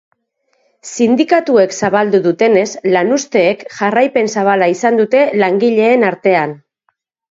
[0.95, 2.65] Sindikatuek zabaldu dutenez,
[2.97, 6.63] lanuzteek jarraipen zabala izan dute langileen artean.